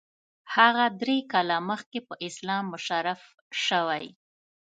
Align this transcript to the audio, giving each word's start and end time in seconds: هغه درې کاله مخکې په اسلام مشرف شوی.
هغه 0.55 0.85
درې 1.01 1.17
کاله 1.31 1.57
مخکې 1.69 1.99
په 2.07 2.13
اسلام 2.27 2.63
مشرف 2.73 3.21
شوی. 3.65 4.05